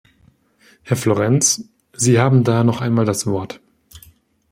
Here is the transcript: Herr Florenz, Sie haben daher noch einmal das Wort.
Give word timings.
Herr 0.81 0.97
Florenz, 0.97 1.69
Sie 1.93 2.19
haben 2.19 2.43
daher 2.43 2.63
noch 2.63 2.81
einmal 2.81 3.05
das 3.05 3.27
Wort. 3.27 3.59